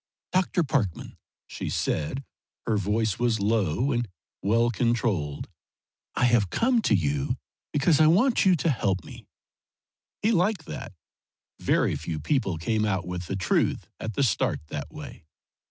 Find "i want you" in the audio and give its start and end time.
8.01-8.55